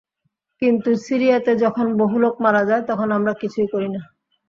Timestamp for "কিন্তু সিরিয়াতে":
0.61-1.51